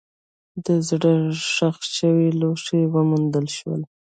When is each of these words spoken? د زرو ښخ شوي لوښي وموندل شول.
د 0.65 0.67
زرو 0.87 1.15
ښخ 1.53 1.77
شوي 1.97 2.29
لوښي 2.39 2.81
وموندل 2.93 3.45
شول. 3.57 3.81